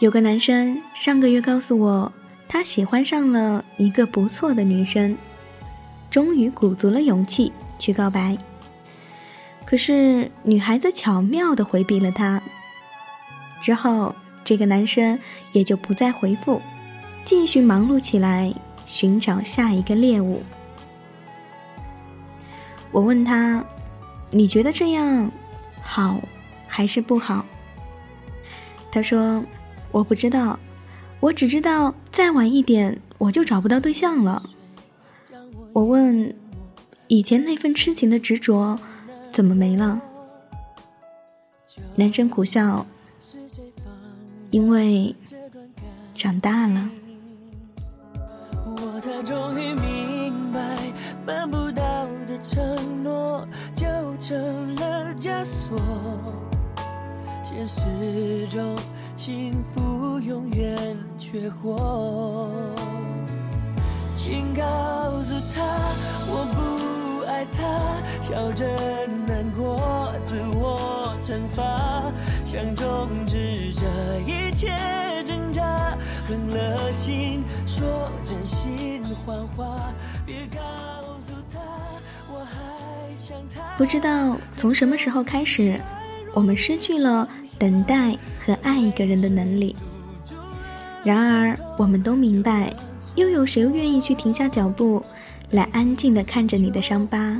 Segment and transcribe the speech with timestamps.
[0.00, 2.12] 有个男生上个月告诉我，
[2.48, 5.18] 他喜欢上了一个不错的女生，
[6.08, 8.38] 终于鼓足了勇气去告白。
[9.64, 12.40] 可是女孩子巧妙的回避了他。
[13.60, 14.14] 之后，
[14.44, 15.18] 这个男生
[15.50, 16.62] 也就不再回复，
[17.24, 18.54] 继续忙碌起来，
[18.86, 20.40] 寻找下一个猎物。
[22.92, 23.64] 我问他
[24.30, 25.28] ：“你觉得这样
[25.82, 26.20] 好
[26.68, 27.44] 还是不好？”
[28.92, 29.42] 他说
[29.90, 30.58] ：“我不知道，
[31.20, 34.42] 我只知道再晚一点我就找不到对象了。”
[35.72, 36.34] 我问
[37.08, 38.78] ：“以前那份痴情的执着
[39.32, 40.00] 怎么没了？”
[41.96, 42.86] 男生苦笑
[44.50, 45.14] ：“因为
[46.14, 46.90] 长大了。”
[52.40, 53.84] 承诺就
[54.20, 55.76] 成了枷锁，
[57.42, 58.76] 现实中
[59.28, 62.50] 幸福永远缺货。
[64.16, 64.62] 请告
[65.20, 65.62] 诉他
[66.30, 67.62] 我不爱他，
[68.22, 68.66] 笑着
[69.26, 72.10] 难过，自我惩罚，
[72.46, 73.82] 想终止这
[74.26, 74.72] 一切
[75.26, 75.94] 挣扎，
[76.26, 79.92] 狠了心说真心谎话，
[80.24, 80.58] 别告
[81.20, 81.60] 诉他
[82.32, 83.76] 我还想他。
[83.76, 85.78] 不知道从什么时候开始，
[86.32, 88.16] 我们失去了等待
[88.48, 89.76] 和爱一个人的能力。
[91.04, 92.72] 然而，我们都明白，
[93.14, 95.02] 又有谁愿意去停下脚步，
[95.50, 97.38] 来安静的看着你的伤疤，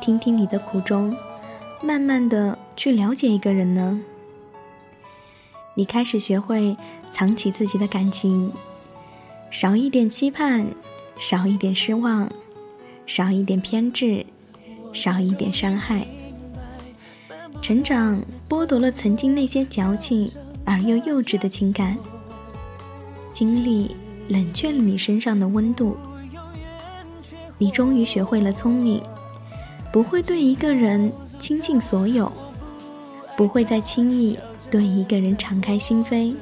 [0.00, 1.16] 听听你的苦衷，
[1.80, 4.00] 慢慢的去了解一个人呢？
[5.74, 6.76] 你开始学会
[7.12, 8.52] 藏起自己的感情，
[9.52, 10.66] 少一点期盼，
[11.16, 12.28] 少一点失望，
[13.06, 14.26] 少一点偏执。
[14.92, 16.04] 少一点伤害，
[17.62, 20.30] 成长剥夺了曾经那些矫情
[20.64, 21.96] 而又幼稚的情感，
[23.32, 23.94] 经历
[24.28, 25.96] 冷却了你身上的温度。
[27.58, 29.00] 你终于学会了聪明，
[29.92, 32.32] 不会对一个人倾尽所有，
[33.36, 34.38] 不会再轻易
[34.70, 36.34] 对一个人敞开心扉，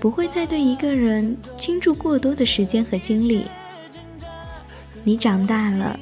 [0.00, 3.44] 不会再对一个人倾注过多的时间和精力。
[5.04, 6.00] 你长大了。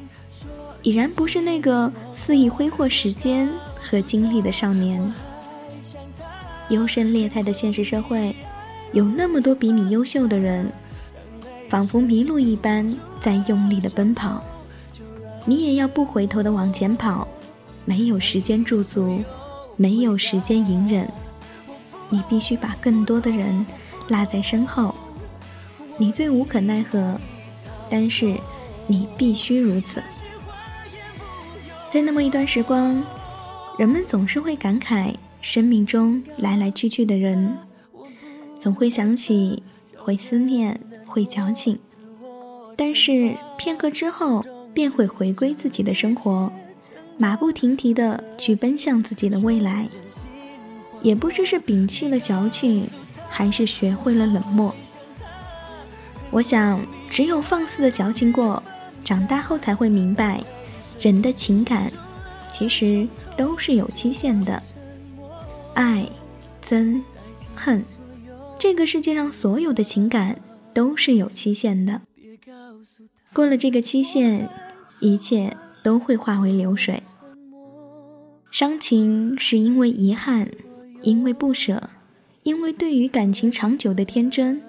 [0.84, 3.48] 已然不是那个肆意挥霍时间
[3.82, 5.12] 和经历的少年。
[6.68, 8.34] 优胜劣汰的现实社会，
[8.92, 10.70] 有那么多比你优秀的人，
[11.68, 14.42] 仿佛迷路一般在用力的奔跑，
[15.44, 17.28] 你也要不回头的往前跑，
[17.84, 19.22] 没有时间驻足，
[19.76, 21.06] 没有时间隐忍，
[22.08, 23.66] 你必须把更多的人
[24.08, 24.94] 落在身后。
[25.98, 27.20] 你最无可奈何，
[27.90, 28.34] 但是
[28.86, 30.02] 你必须如此。
[31.90, 33.02] 在那么一段时光，
[33.78, 37.56] 人们总是会感慨生命中来来去去的人，
[38.60, 39.62] 总会想起，
[39.96, 41.78] 会思念，会矫情，
[42.76, 44.44] 但是片刻之后
[44.74, 46.52] 便会回归自己的生活，
[47.18, 49.88] 马不停蹄的去奔向自己的未来。
[51.00, 52.88] 也不知是摒弃了矫情，
[53.28, 54.72] 还是学会了冷漠。
[56.30, 56.80] 我想，
[57.10, 58.62] 只有放肆的矫情过，
[59.02, 60.40] 长大后才会明白。
[61.00, 61.92] 人的情感，
[62.62, 64.62] 其实都是有期限的。
[65.74, 66.08] 爱、
[66.64, 67.02] 憎、
[67.56, 67.82] 恨，
[68.56, 70.40] 这个世界上所有的情感
[70.72, 72.02] 都是有期限的。
[73.34, 74.48] 过了这个期限，
[75.00, 77.02] 一切都会化为流水。
[78.52, 80.48] 伤情是因为遗憾，
[81.00, 81.90] 因为不舍，
[82.44, 84.62] 因为对于感情长久的天真。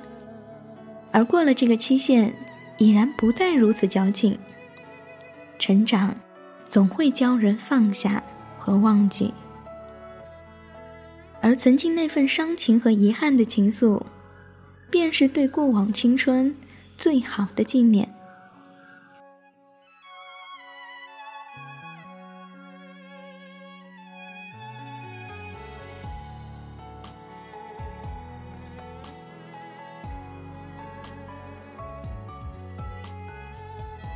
[1.12, 2.34] 而过了这个期限，
[2.80, 4.40] 已然不再如此矫情。
[5.60, 6.16] 成长，
[6.73, 8.23] 总会教人放下
[8.57, 9.31] 和忘记，
[11.39, 14.01] 而曾经那份伤情和遗憾的情愫，
[14.89, 16.56] 便是对过往青春
[16.97, 18.12] 最好的纪念。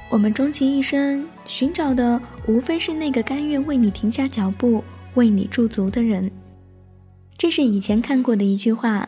[0.09, 4.81] 我们终其一生寻找的，无非是那个甘愿为你停下脚步、
[5.15, 6.31] 为你驻足的人。
[7.37, 9.07] 这是以前看过的一句话，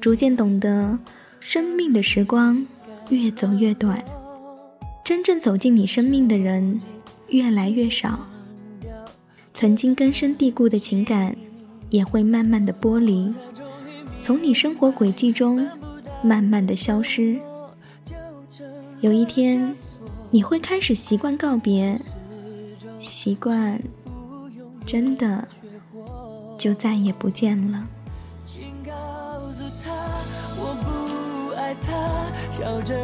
[0.00, 0.98] 逐渐懂得，
[1.38, 2.66] 生命的时光
[3.08, 4.04] 越走越短，
[5.04, 6.80] 真正走进你生命的人
[7.28, 8.26] 越来越少，
[9.54, 11.36] 曾经根深蒂固的情感
[11.88, 13.32] 也会慢慢的剥离，
[14.20, 15.66] 从你生活轨迹中
[16.20, 17.38] 慢慢的消失。
[19.00, 19.72] 有一天。
[20.30, 21.98] 你会开始习惯告别，
[22.98, 23.80] 习惯
[24.84, 25.46] 真的
[26.58, 27.86] 就再也不见了。
[28.44, 28.92] 请告
[29.50, 29.92] 诉他，
[32.50, 32.94] 笑着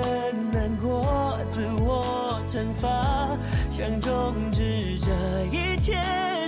[0.52, 3.36] 难过，自我惩罚，
[3.70, 5.10] 想终止这
[5.54, 5.92] 一切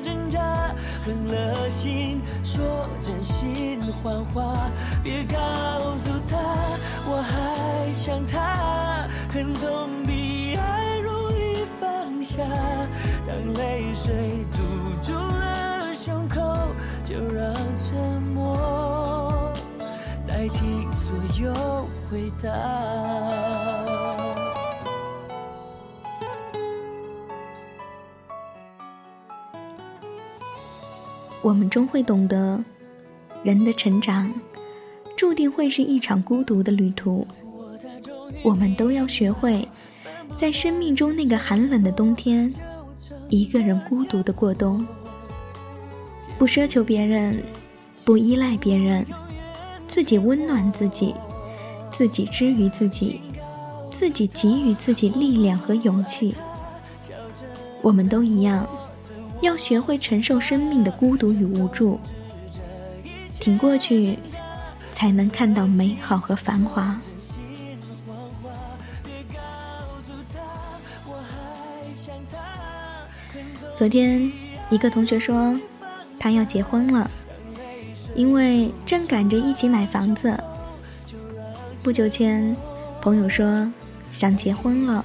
[0.02, 0.74] 挣扎，
[1.04, 4.70] 狠了心说真心谎话，
[5.02, 6.36] 别告诉他
[7.06, 9.93] 我还想他，恨总
[12.36, 12.42] 下，
[13.28, 14.12] 当泪水
[14.50, 14.58] 堵
[15.00, 16.40] 住了胸口，
[17.04, 17.94] 就让沉
[18.34, 19.52] 默
[20.26, 21.54] 代替所有。
[22.10, 22.48] 回答。
[31.42, 32.62] 我们终会懂得，
[33.42, 34.32] 人的成长
[35.16, 37.26] 注定会是一场孤独的旅途。
[38.44, 39.66] 我们都要学会，
[40.36, 42.52] 在生命中那个寒冷的冬天，
[43.28, 44.86] 一个人孤独的过冬，
[46.38, 47.42] 不奢求别人，
[48.04, 49.06] 不依赖别人，
[49.88, 51.14] 自己温暖自己。
[51.96, 53.20] 自己治愈自己，
[53.88, 56.34] 自己给予自己力量和勇气。
[57.80, 58.68] 我们都一样，
[59.42, 62.00] 要学会承受生命的孤独与无助，
[63.38, 64.18] 挺过去，
[64.92, 66.98] 才能看到美好和繁华。
[73.76, 74.30] 昨天，
[74.70, 75.52] 一个同学说，
[76.20, 77.10] 他要结婚了，
[78.14, 80.38] 因为正赶着一起买房子。
[81.82, 82.56] 不久前，
[83.00, 83.68] 朋友说
[84.12, 85.04] 想结婚了，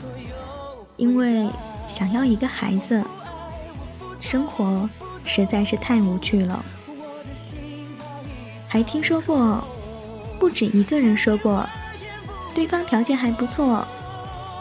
[0.98, 1.50] 因为
[1.88, 3.04] 想要一个孩子。
[4.20, 4.88] 生活
[5.24, 6.64] 实在是太无趣了。
[8.68, 9.64] 还听说过，
[10.38, 11.68] 不止一个人说过，
[12.54, 13.84] 对方条件还不错，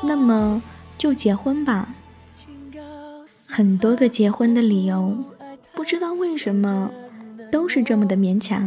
[0.02, 0.62] 那么
[0.96, 1.90] 就结婚吧。
[3.58, 5.18] 很多个结婚的理由，
[5.72, 6.88] 不知道为什么，
[7.50, 8.64] 都是这么的勉强。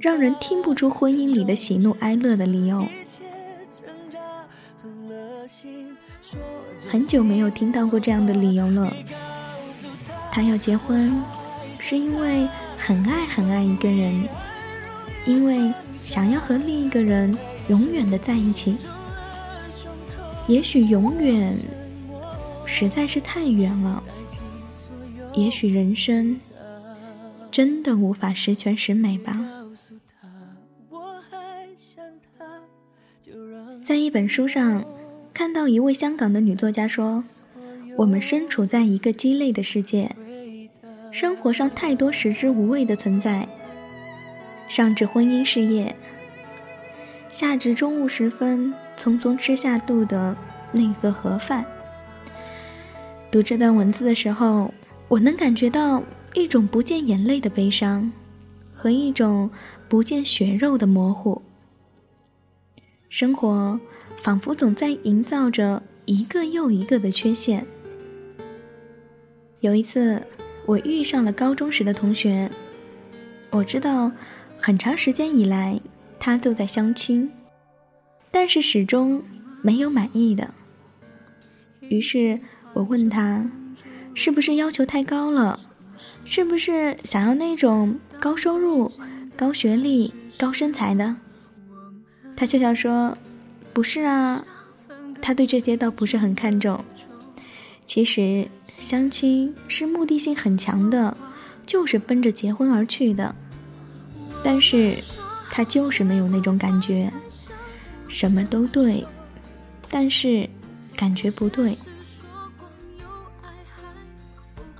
[0.00, 2.84] 让人听不出婚姻里的喜怒哀乐的理由。
[6.88, 8.92] 很久没有听到过这样的理由了。
[10.32, 11.22] 他要结婚，
[11.78, 14.28] 是因为很爱很爱一个人，
[15.24, 15.72] 因为
[16.02, 17.38] 想要和另一个人
[17.68, 18.76] 永远的在一起。
[20.48, 21.56] 也许永远
[22.66, 24.02] 实在是太远了，
[25.34, 26.40] 也许人生
[27.50, 29.38] 真的无法十全十美吧。
[33.84, 34.84] 在一本书上，
[35.34, 37.22] 看到一位香港的女作家说
[37.98, 40.14] ：“我们身处在一个鸡肋的世界，
[41.10, 43.48] 生活上太多食之无味的存在。
[44.68, 45.94] 上至婚姻事业，
[47.30, 50.36] 下至中午时分匆匆吃下肚的
[50.72, 51.66] 那个盒饭。”
[53.32, 54.72] 读这段文字的时候，
[55.08, 56.02] 我能感觉到
[56.34, 58.12] 一种不见眼泪的悲伤，
[58.74, 59.50] 和一种
[59.88, 61.40] 不见血肉的模糊。
[63.08, 63.80] 生活
[64.18, 67.66] 仿佛总在营造着一个又一个的缺陷。
[69.60, 70.22] 有一次，
[70.66, 72.50] 我遇上了高中时的同学，
[73.48, 74.12] 我知道
[74.58, 75.80] 很长时间以来
[76.20, 77.32] 他都在相亲，
[78.30, 79.22] 但是始终
[79.62, 80.52] 没有满意的。
[81.80, 82.38] 于是
[82.74, 83.44] 我问他，
[84.14, 85.60] 是不是要求太高了？
[86.24, 88.90] 是不是想要那种高收入、
[89.36, 91.16] 高学历、高身材的？
[92.36, 93.16] 他笑笑说
[93.72, 94.44] ：“不是啊，
[95.20, 96.84] 他对这些倒不是很看重。
[97.86, 101.16] 其实相亲是目的性很强的，
[101.66, 103.34] 就是奔着结婚而去的。
[104.42, 104.96] 但是
[105.50, 107.12] 他就是没有那种感觉，
[108.08, 109.06] 什么都对，
[109.88, 110.48] 但是
[110.96, 111.76] 感觉不对。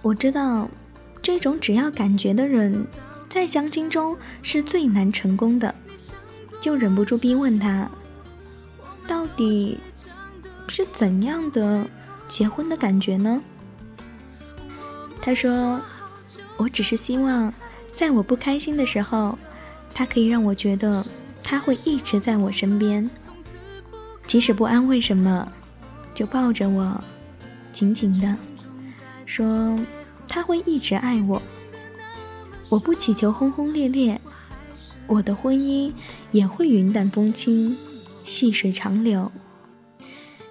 [0.02, 0.68] 我知道，
[1.22, 2.84] 这种只要感觉的人，
[3.28, 5.74] 在相亲中是最难成功的。”
[6.60, 7.90] 就忍不住逼问他，
[9.08, 9.78] 到底
[10.68, 11.84] 是怎样的
[12.28, 13.42] 结婚的感觉呢？
[15.20, 15.80] 他说
[16.56, 17.52] ：“我只是希望，
[17.94, 19.36] 在我不开心的时候，
[19.92, 21.04] 他可以让我觉得
[21.42, 23.10] 他会一直在我身边，
[24.26, 25.50] 即使不安慰什么，
[26.14, 27.02] 就抱着我，
[27.72, 28.36] 紧紧的，
[29.26, 29.78] 说
[30.28, 31.40] 他会一直爱我。
[32.68, 34.20] 我不祈求轰轰烈烈。”
[35.08, 35.92] 我的婚姻
[36.30, 37.76] 也会云淡风轻，
[38.22, 39.30] 细水长流。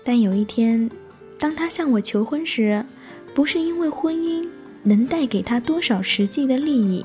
[0.04, 0.92] 但有一天，
[1.40, 2.86] 当他向我求婚时，
[3.34, 4.48] 不是因为婚姻
[4.84, 7.04] 能带给他多少实际的利益，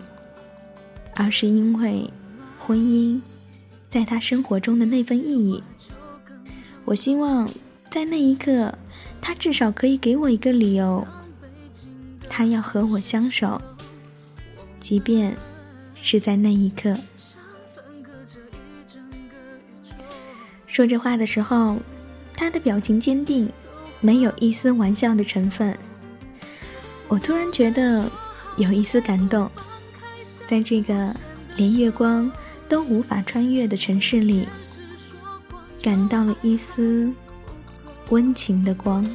[1.14, 2.10] 而是因为
[2.58, 3.20] 婚姻
[3.88, 5.62] 在他生活中的那份意义。
[6.84, 7.48] 我希望
[7.90, 8.76] 在那一刻，
[9.20, 11.06] 他至少可以给我一个理由，
[12.36, 13.58] 他要和我相守，
[14.78, 15.34] 即便
[15.94, 16.94] 是在那一刻。
[20.66, 21.78] 说这话的时候，
[22.34, 23.50] 他的表情坚定，
[24.02, 25.74] 没有一丝玩笑的成分。
[27.08, 28.06] 我突然觉得
[28.58, 29.50] 有一丝感动，
[30.46, 31.16] 在这个
[31.56, 32.30] 连月光
[32.68, 34.46] 都无法穿越的城市里，
[35.80, 37.10] 感到了一丝
[38.10, 39.10] 温情的光。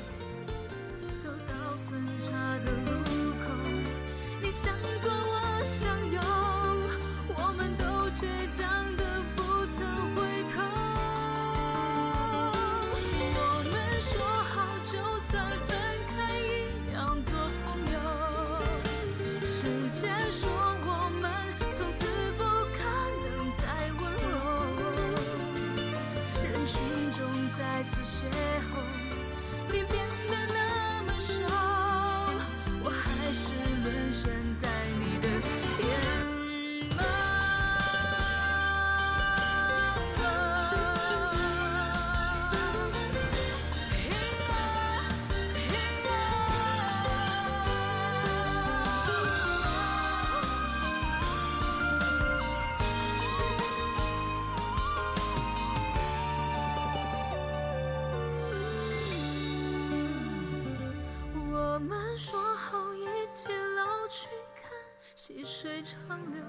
[61.91, 64.71] 们说好一起老去看
[65.13, 65.98] 细水长
[66.31, 66.41] 流，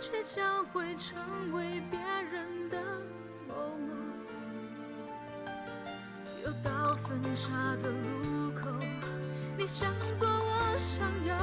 [0.00, 2.80] 却将会成为别人的
[3.48, 3.92] 某某。
[6.44, 8.70] 又到分岔的路口，
[9.58, 11.34] 你向左，我向右，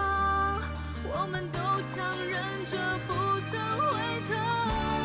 [1.12, 3.14] 我们都强忍着不
[3.52, 3.60] 曾
[3.92, 5.03] 回头。